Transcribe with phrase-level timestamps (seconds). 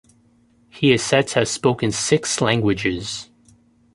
[0.71, 3.29] He is said to have spoken six languages.